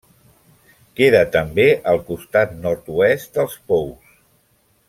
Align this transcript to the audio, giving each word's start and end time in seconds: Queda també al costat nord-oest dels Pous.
Queda 0.99 1.19
també 1.35 1.67
al 1.93 2.01
costat 2.09 2.57
nord-oest 2.65 3.39
dels 3.41 3.63
Pous. 3.73 4.21